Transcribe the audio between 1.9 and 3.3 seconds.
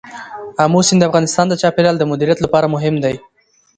د مدیریت لپاره مهم دی.